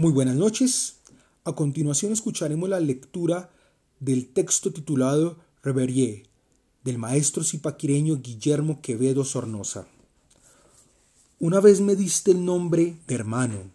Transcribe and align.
Muy 0.00 0.12
buenas 0.12 0.34
noches. 0.34 0.94
A 1.44 1.52
continuación 1.54 2.10
escucharemos 2.12 2.70
la 2.70 2.80
lectura 2.80 3.50
del 3.98 4.32
texto 4.32 4.72
titulado 4.72 5.36
Reverie 5.62 6.22
del 6.84 6.96
maestro 6.96 7.44
zipaquireño 7.44 8.22
Guillermo 8.22 8.80
Quevedo 8.80 9.26
Sornosa. 9.26 9.86
Una 11.38 11.60
vez 11.60 11.82
me 11.82 11.96
diste 11.96 12.30
el 12.30 12.46
nombre 12.46 12.96
de 13.06 13.14
hermano, 13.14 13.72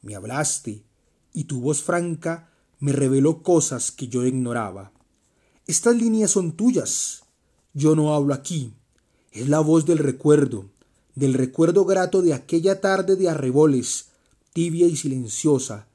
me 0.00 0.14
hablaste, 0.14 0.84
y 1.32 1.42
tu 1.42 1.60
voz 1.60 1.82
franca 1.82 2.52
me 2.78 2.92
reveló 2.92 3.42
cosas 3.42 3.90
que 3.90 4.06
yo 4.06 4.24
ignoraba. 4.24 4.92
Estas 5.66 5.96
líneas 5.96 6.30
son 6.30 6.52
tuyas. 6.52 7.24
Yo 7.72 7.96
no 7.96 8.14
hablo 8.14 8.32
aquí. 8.32 8.74
Es 9.32 9.48
la 9.48 9.58
voz 9.58 9.86
del 9.86 9.98
recuerdo, 9.98 10.66
del 11.16 11.34
recuerdo 11.34 11.84
grato 11.84 12.22
de 12.22 12.32
aquella 12.32 12.80
tarde 12.80 13.16
de 13.16 13.28
arreboles, 13.28 14.13
tibia 14.54 14.86
y 14.86 14.96
silenciosa, 14.96 15.88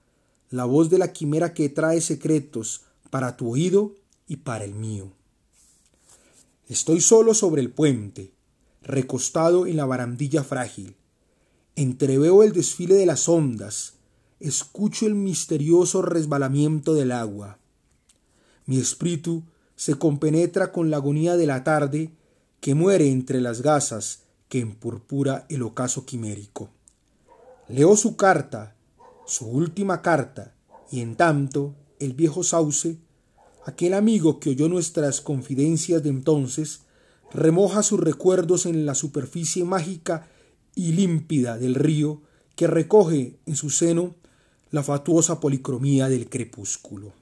la 0.50 0.66
voz 0.66 0.89
de 0.89 0.97
la 0.97 1.14
quimera 1.14 1.54
que 1.54 1.70
trae 1.70 2.02
secretos 2.02 2.82
para 3.10 3.38
tu 3.38 3.50
oído 3.50 3.96
y 4.28 4.36
para 4.36 4.65
el 4.65 4.75
mío. 4.75 5.14
Estoy 6.68 7.00
solo 7.00 7.34
sobre 7.34 7.61
el 7.61 7.71
puente, 7.71 8.34
recostado 8.84 9.65
en 9.65 9.78
la 9.78 9.86
barandilla 9.86 10.43
frágil. 10.43 10.98
Entreveo 11.78 12.43
el 12.43 12.51
desfile 12.51 12.96
de 12.96 13.06
las 13.06 13.29
ondas, 13.29 13.93
escucho 14.42 15.07
el 15.07 15.15
misterioso 15.15 16.01
resbalamiento 16.01 16.93
del 16.93 17.14
agua. 17.14 17.60
Mi 18.65 18.78
espíritu 18.78 19.43
se 19.78 19.96
compenetra 19.96 20.73
con 20.73 20.92
la 20.92 20.98
agonía 20.98 21.37
de 21.37 21.48
la 21.48 21.64
tarde 21.64 22.12
que 22.60 22.76
muere 22.76 23.10
entre 23.10 23.39
las 23.39 23.62
gasas 23.62 24.23
que 24.50 24.60
empurpura 24.60 25.46
el 25.48 25.64
ocaso 25.64 26.06
quimérico. 26.06 26.70
Leo 27.69 27.96
su 27.96 28.15
carta, 28.15 28.75
su 29.28 29.46
última 29.46 30.01
carta, 30.01 30.55
y 30.91 31.01
en 31.01 31.15
tanto 31.15 31.75
el 32.00 32.14
viejo 32.14 32.44
sauce, 32.44 32.98
aquel 33.64 33.94
amigo 33.94 34.39
que 34.39 34.50
oyó 34.50 34.67
nuestras 34.67 35.22
confidencias 35.22 36.02
de 36.02 36.09
entonces, 36.09 36.81
remoja 37.31 37.84
sus 37.84 38.00
recuerdos 38.00 38.66
en 38.66 38.88
la 38.88 38.95
superficie 38.95 39.66
mágica 39.66 40.28
y 40.73 40.94
límpida 40.94 41.59
del 41.59 41.76
río 41.76 42.23
que 42.56 42.66
recoge 42.66 43.38
en 43.45 43.56
su 43.56 43.70
seno 43.70 44.16
la 44.72 44.81
fatuosa 44.81 45.39
policromía 45.39 46.09
del 46.09 46.28
crepúsculo. 46.28 47.14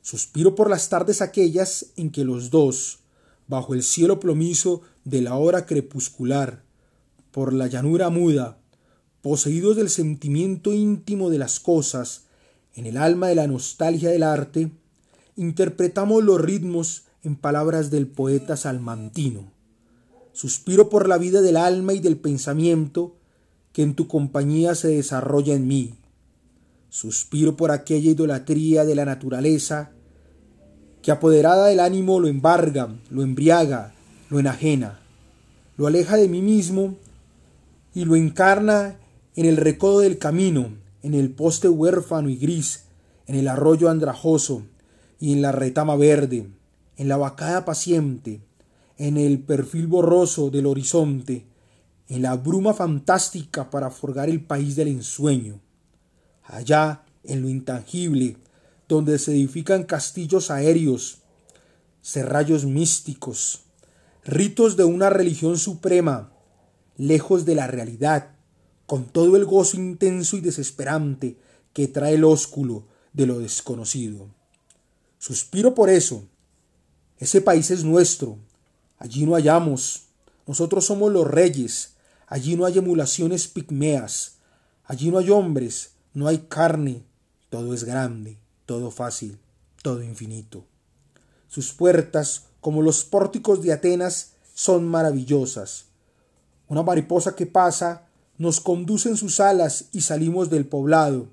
Suspiro 0.00 0.54
por 0.54 0.70
las 0.70 0.88
tardes 0.88 1.20
aquellas 1.20 1.92
en 1.96 2.10
que 2.10 2.24
los 2.24 2.50
dos, 2.50 3.00
bajo 3.46 3.74
el 3.74 3.82
cielo 3.82 4.20
plomizo 4.20 4.80
de 5.04 5.20
la 5.20 5.34
hora 5.34 5.66
crepuscular, 5.66 6.62
por 7.30 7.52
la 7.52 7.66
llanura 7.66 8.08
muda, 8.08 8.59
poseídos 9.22 9.76
del 9.76 9.90
sentimiento 9.90 10.72
íntimo 10.72 11.30
de 11.30 11.38
las 11.38 11.60
cosas, 11.60 12.22
en 12.74 12.86
el 12.86 12.96
alma 12.96 13.28
de 13.28 13.34
la 13.34 13.46
nostalgia 13.46 14.10
del 14.10 14.22
arte, 14.22 14.70
interpretamos 15.36 16.22
los 16.24 16.40
ritmos 16.40 17.04
en 17.22 17.36
palabras 17.36 17.90
del 17.90 18.06
poeta 18.06 18.56
salmantino. 18.56 19.52
Suspiro 20.32 20.88
por 20.88 21.08
la 21.08 21.18
vida 21.18 21.42
del 21.42 21.56
alma 21.56 21.92
y 21.92 22.00
del 22.00 22.16
pensamiento 22.16 23.16
que 23.72 23.82
en 23.82 23.94
tu 23.94 24.08
compañía 24.08 24.74
se 24.74 24.88
desarrolla 24.88 25.54
en 25.54 25.66
mí. 25.66 25.94
Suspiro 26.88 27.56
por 27.56 27.70
aquella 27.70 28.10
idolatría 28.10 28.84
de 28.84 28.94
la 28.94 29.04
naturaleza 29.04 29.92
que 31.02 31.10
apoderada 31.10 31.66
del 31.66 31.80
ánimo 31.80 32.20
lo 32.20 32.28
embarga, 32.28 32.94
lo 33.10 33.22
embriaga, 33.22 33.94
lo 34.28 34.38
enajena, 34.38 35.00
lo 35.76 35.86
aleja 35.86 36.16
de 36.16 36.28
mí 36.28 36.42
mismo 36.42 36.96
y 37.94 38.04
lo 38.04 38.16
encarna 38.16 38.99
en 39.36 39.46
el 39.46 39.56
recodo 39.56 40.00
del 40.00 40.18
camino, 40.18 40.76
en 41.02 41.14
el 41.14 41.30
poste 41.30 41.68
huérfano 41.68 42.28
y 42.28 42.36
gris, 42.36 42.84
en 43.26 43.36
el 43.36 43.48
arroyo 43.48 43.88
andrajoso 43.88 44.62
y 45.18 45.32
en 45.32 45.42
la 45.42 45.52
retama 45.52 45.96
verde, 45.96 46.48
en 46.96 47.08
la 47.08 47.16
vacada 47.16 47.64
paciente, 47.64 48.40
en 48.98 49.16
el 49.16 49.38
perfil 49.38 49.86
borroso 49.86 50.50
del 50.50 50.66
horizonte, 50.66 51.46
en 52.08 52.22
la 52.22 52.34
bruma 52.34 52.74
fantástica 52.74 53.70
para 53.70 53.90
forgar 53.90 54.28
el 54.28 54.42
país 54.44 54.76
del 54.76 54.88
ensueño. 54.88 55.60
Allá, 56.42 57.04
en 57.22 57.42
lo 57.42 57.48
intangible, 57.48 58.36
donde 58.88 59.18
se 59.18 59.30
edifican 59.30 59.84
castillos 59.84 60.50
aéreos, 60.50 61.18
serrallos 62.02 62.64
místicos, 62.64 63.62
ritos 64.24 64.76
de 64.76 64.84
una 64.84 65.08
religión 65.08 65.56
suprema, 65.56 66.32
lejos 66.96 67.44
de 67.44 67.54
la 67.54 67.68
realidad, 67.68 68.32
con 68.90 69.04
todo 69.04 69.36
el 69.36 69.44
gozo 69.44 69.76
intenso 69.76 70.36
y 70.36 70.40
desesperante 70.40 71.36
que 71.72 71.86
trae 71.86 72.14
el 72.14 72.24
ósculo 72.24 72.88
de 73.12 73.24
lo 73.24 73.38
desconocido. 73.38 74.26
Suspiro 75.20 75.76
por 75.76 75.88
eso. 75.88 76.24
Ese 77.16 77.40
país 77.40 77.70
es 77.70 77.84
nuestro. 77.84 78.36
Allí 78.98 79.26
no 79.26 79.34
hallamos. 79.34 80.06
Nosotros 80.44 80.86
somos 80.86 81.12
los 81.12 81.24
reyes. 81.24 81.92
Allí 82.26 82.56
no 82.56 82.64
hay 82.64 82.78
emulaciones 82.78 83.46
pigmeas. 83.46 84.38
Allí 84.86 85.12
no 85.12 85.18
hay 85.18 85.30
hombres, 85.30 85.92
no 86.12 86.26
hay 86.26 86.38
carne. 86.48 87.04
Todo 87.48 87.74
es 87.74 87.84
grande, 87.84 88.38
todo 88.66 88.90
fácil, 88.90 89.38
todo 89.84 90.02
infinito. 90.02 90.64
Sus 91.46 91.72
puertas, 91.72 92.46
como 92.60 92.82
los 92.82 93.04
pórticos 93.04 93.62
de 93.62 93.72
Atenas, 93.72 94.32
son 94.52 94.88
maravillosas. 94.88 95.84
Una 96.66 96.82
mariposa 96.82 97.36
que 97.36 97.46
pasa 97.46 98.09
nos 98.40 98.58
conducen 98.62 99.18
sus 99.18 99.38
alas 99.38 99.90
y 99.92 100.00
salimos 100.00 100.48
del 100.48 100.64
poblado, 100.64 101.28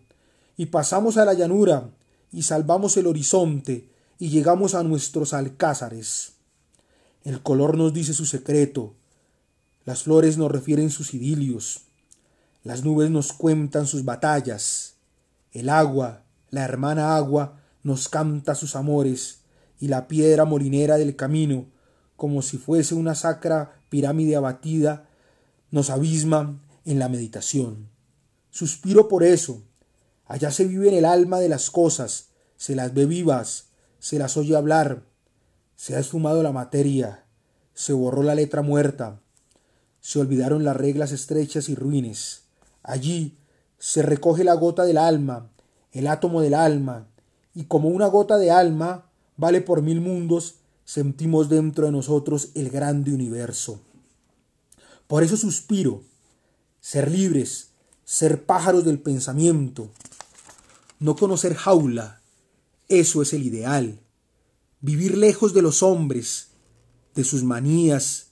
y 0.57 0.66
pasamos 0.66 1.16
a 1.16 1.23
la 1.23 1.34
llanura, 1.34 1.90
y 2.34 2.41
salvamos 2.41 2.97
el 2.97 3.07
horizonte, 3.07 3.88
y 4.19 4.28
llegamos 4.28 4.75
a 4.75 4.84
nuestros 4.84 5.34
alcázares. 5.34 6.34
El 7.23 7.41
color 7.41 7.78
nos 7.78 7.94
dice 7.94 8.13
su 8.13 8.25
secreto, 8.25 8.94
las 9.85 10.03
flores 10.03 10.38
nos 10.38 10.51
refieren 10.51 10.90
sus 10.90 11.13
idilios, 11.13 11.84
las 12.66 12.84
nubes 12.84 13.09
nos 13.09 13.31
cuentan 13.31 13.88
sus 13.88 14.03
batallas, 14.03 14.96
el 15.53 15.69
agua, 15.69 16.23
la 16.50 16.66
hermana 16.66 17.16
agua, 17.16 17.62
nos 17.84 18.09
canta 18.09 18.53
sus 18.53 18.75
amores, 18.75 19.40
y 19.79 19.88
la 19.88 20.09
piedra 20.09 20.44
molinera 20.44 20.97
del 20.97 21.16
camino, 21.16 21.67
como 22.17 22.41
si 22.41 22.57
fuese 22.57 22.96
una 22.96 23.16
sacra 23.16 23.79
pirámide 23.90 24.35
abatida, 24.35 25.07
nos 25.72 25.90
abisma 25.90 26.59
en 26.87 26.99
la 26.99 27.09
meditación. 27.09 27.89
Suspiro 28.49 29.07
por 29.07 29.23
eso. 29.23 29.61
Allá 30.25 30.51
se 30.51 30.65
vive 30.65 30.87
en 30.89 30.95
el 30.95 31.05
alma 31.05 31.39
de 31.39 31.49
las 31.49 31.69
cosas, 31.69 32.29
se 32.55 32.75
las 32.75 32.93
ve 32.93 33.05
vivas, 33.05 33.67
se 33.99 34.17
las 34.17 34.35
oye 34.37 34.55
hablar, 34.55 35.03
se 35.75 35.95
ha 35.95 35.99
esfumado 35.99 36.41
la 36.43 36.51
materia, 36.51 37.25
se 37.73 37.93
borró 37.93 38.23
la 38.23 38.35
letra 38.35 38.61
muerta, 38.61 39.21
se 40.01 40.19
olvidaron 40.19 40.63
las 40.63 40.75
reglas 40.75 41.11
estrechas 41.11 41.69
y 41.69 41.75
ruines. 41.75 42.41
Allí 42.83 43.37
se 43.77 44.01
recoge 44.01 44.43
la 44.43 44.53
gota 44.53 44.83
del 44.83 44.97
alma, 44.97 45.51
el 45.91 46.07
átomo 46.07 46.41
del 46.41 46.53
alma, 46.53 47.07
y 47.53 47.65
como 47.65 47.89
una 47.89 48.07
gota 48.07 48.37
de 48.37 48.51
alma 48.51 49.09
vale 49.35 49.61
por 49.61 49.81
mil 49.81 50.01
mundos, 50.01 50.55
sentimos 50.83 51.49
dentro 51.49 51.85
de 51.85 51.91
nosotros 51.91 52.49
el 52.55 52.69
grande 52.69 53.13
universo. 53.13 53.81
Por 55.07 55.23
eso 55.23 55.37
suspiro, 55.37 56.03
ser 56.79 57.11
libres, 57.11 57.71
ser 58.05 58.45
pájaros 58.45 58.85
del 58.85 58.99
pensamiento, 58.99 59.89
no 60.99 61.15
conocer 61.15 61.55
jaula, 61.55 62.21
eso 62.88 63.21
es 63.21 63.33
el 63.33 63.43
ideal, 63.43 63.99
vivir 64.81 65.17
lejos 65.17 65.53
de 65.53 65.61
los 65.61 65.83
hombres, 65.83 66.49
de 67.16 67.23
sus 67.23 67.43
manías, 67.43 68.27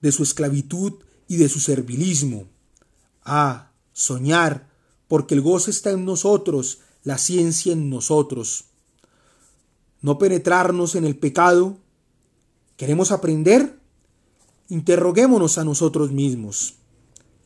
de 0.00 0.12
su 0.12 0.22
esclavitud 0.22 0.92
y 1.26 1.36
de 1.36 1.48
su 1.48 1.60
servilismo. 1.60 2.46
Ah, 3.24 3.72
soñar, 3.92 4.68
porque 5.08 5.34
el 5.34 5.40
gozo 5.40 5.70
está 5.70 5.90
en 5.90 6.04
nosotros, 6.04 6.80
la 7.02 7.18
ciencia 7.18 7.72
en 7.72 7.90
nosotros. 7.90 8.66
No 10.00 10.18
penetrarnos 10.18 10.94
en 10.94 11.04
el 11.04 11.16
pecado. 11.16 11.78
¿Queremos 12.76 13.10
aprender? 13.12 13.78
Interroguémonos 14.68 15.58
a 15.58 15.64
nosotros 15.64 16.12
mismos. 16.12 16.74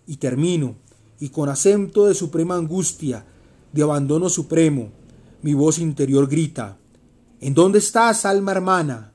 Y 0.08 0.16
termino, 0.16 0.74
y 1.20 1.28
con 1.28 1.48
acento 1.48 2.06
de 2.06 2.14
suprema 2.14 2.56
angustia, 2.56 3.24
de 3.72 3.82
abandono 3.82 4.28
supremo, 4.28 4.90
mi 5.42 5.54
voz 5.54 5.78
interior 5.78 6.26
grita, 6.26 6.78
¿En 7.40 7.54
dónde 7.54 7.78
estás, 7.78 8.24
alma 8.24 8.50
hermana? 8.50 9.12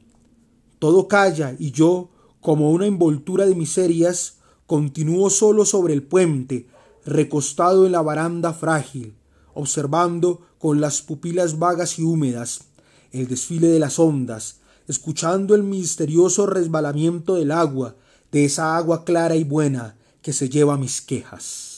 Todo 0.80 1.10
calla 1.10 1.57
y 1.60 1.72
yo, 1.72 2.10
como 2.40 2.72
una 2.72 2.86
envoltura 2.86 3.45
de 3.45 3.54
miserias, 3.54 4.36
continúo 4.66 5.30
solo 5.30 5.66
sobre 5.66 5.94
el 5.94 6.04
puente, 6.04 6.68
recostado 7.06 7.86
en 7.86 7.92
la 7.92 8.01
baranda 8.01 8.54
frágil, 8.54 9.13
observando 9.54 10.40
con 10.57 10.80
las 10.80 11.01
pupilas 11.01 11.60
vagas 11.60 12.00
y 12.00 12.04
húmedas 12.04 12.62
el 13.12 13.28
desfile 13.28 13.68
de 13.68 13.80
las 13.80 14.00
ondas, 14.00 14.62
escuchando 14.88 15.54
el 15.54 15.63
misterioso 15.63 16.45
resbalamiento 16.45 17.36
del 17.36 17.51
agua, 17.51 17.95
de 18.31 18.45
esa 18.45 18.78
agua 18.78 19.04
clara 19.04 19.36
y 19.36 19.44
buena 19.44 19.98
que 20.24 20.34
se 20.34 20.50
lleva 20.50 20.78
mis 20.78 21.02
quejas. 21.02 21.73